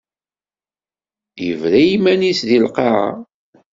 Yebra 1.45 1.77
i 1.81 1.85
yiman-is 1.89 2.39
deg 2.49 2.59
lqaɛa. 2.65 3.09